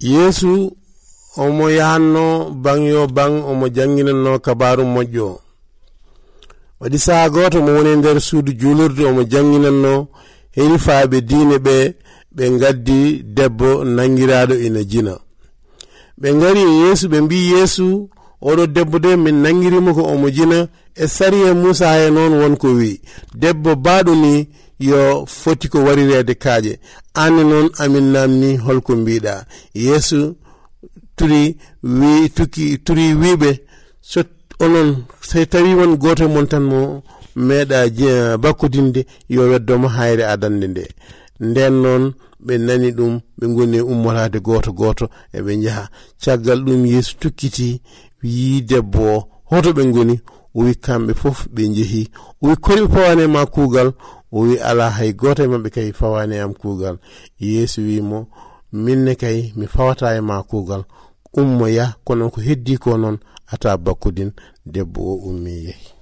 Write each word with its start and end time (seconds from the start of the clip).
yeesu 0.00 0.76
omo 1.36 1.70
yahanno 1.70 2.50
ban 2.50 2.80
yo 2.82 3.06
ban 3.06 3.32
omo 3.50 3.68
janginanno 3.68 4.38
kabaru 4.38 4.84
moƴƴo. 4.84 5.38
Waɗi 6.80 6.98
saha 6.98 7.28
goto 7.30 7.62
mo 7.62 7.72
woni 7.76 7.96
nder 7.96 8.20
suudu 8.20 8.52
julurde 8.52 9.02
omo 9.06 9.22
janginanno 9.24 10.08
henifaɓe 10.56 11.20
diine 11.28 11.56
ɓe 11.58 11.94
ɓe 12.36 12.44
gaddi 12.60 13.22
debbo 13.36 13.84
nangiraɗo 13.84 14.54
ina 14.66 14.82
jina. 14.90 15.14
Ɓe 16.20 16.28
gari 16.40 16.60
e 16.60 16.72
yeesu 16.82 17.08
ɓe 17.08 17.20
mbi 17.20 17.36
yeesu 17.52 18.08
oɗo 18.42 18.66
debbo 18.66 18.98
de 18.98 19.16
min 19.16 19.42
nangirimo 19.42 19.94
ko 19.94 20.02
omo 20.12 20.30
jina 20.30 20.68
e 20.94 21.06
sariya 21.08 21.54
musa 21.54 21.86
he 21.98 22.10
noon 22.10 22.32
wonko 22.40 22.68
wi. 22.78 23.00
Debbo 23.34 23.74
baɗo 23.76 24.14
ni 24.14 24.48
yo 24.78 25.26
foti 25.26 25.68
ko 25.68 25.78
warirede 25.84 26.34
kaaƴe 26.34 26.78
anne 27.14 27.42
noon 27.44 27.70
amin 27.78 28.12
namni 28.12 28.56
holko 28.56 28.96
mbiɗa. 28.96 29.44
Yeesu 29.74 30.36
turi 31.16 31.56
wi 31.82 32.28
tuki 32.36 32.78
turi 32.78 33.14
wiɓe 33.14 33.60
so 34.00 34.20
onon 34.60 35.04
so 35.20 35.44
tawi 35.44 35.74
won 35.74 35.96
goto 35.96 36.28
mon 36.28 36.46
tan 36.46 36.62
mo 36.62 37.02
meeɗa 37.36 38.38
bakkodinde 38.38 39.06
yo 39.28 39.42
weddomo 39.50 39.88
hayre 39.88 40.24
adande 40.24 40.66
nde. 40.68 40.84
Nden 41.40 41.74
noon 41.82 42.12
ɓe 42.46 42.58
nani 42.58 42.90
ɗum 42.92 43.20
ɓe 43.38 43.46
goni 43.54 43.80
ummorade 43.80 44.38
goto 44.40 44.72
goto 44.72 45.06
eɓe 45.36 45.52
jaaha 45.62 45.90
caggal 46.22 46.60
ɗum 46.66 46.86
yeeso 46.86 47.12
tukkiti 47.20 47.80
yi 48.34 48.62
debbo 48.68 49.02
o 49.16 49.28
hoto 49.50 49.70
ɓe 49.76 49.82
goni 49.94 50.16
o 50.54 50.60
wi 50.64 50.72
kamɓe 50.84 51.12
fof 51.14 51.38
ɓe 51.54 51.62
jeehi 51.74 52.02
o 52.42 52.48
wi 52.48 52.56
koni 52.64 52.80
ɓe 52.82 52.88
pawane 52.94 53.24
ma 53.34 53.42
kuugal 53.54 53.88
o 54.32 54.38
wi 54.40 54.58
ala 54.68 54.90
hay 54.96 55.12
goto 55.20 55.42
e 55.44 55.46
mabɓe 55.52 55.68
kay 55.70 55.92
fawani 55.92 56.36
am 56.38 56.52
kuugal. 56.60 56.96
Yeesu 57.40 57.80
wimo 57.88 58.18
minne 58.72 59.14
kay 59.22 59.52
mi 59.56 59.66
fawata 59.66 60.16
e 60.16 60.20
ma 60.20 60.42
kuugal. 60.42 60.82
Ummo 61.40 61.68
ya 61.68 61.86
kono 62.04 62.30
ko 62.30 62.40
heddi 62.40 62.78
ko 62.78 62.96
noon 62.96 63.18
ata 63.52 63.76
bakkudin 63.76 64.30
debbo 64.66 65.00
o 65.12 65.14
ummi 65.28 65.50
yeehi 65.66 65.95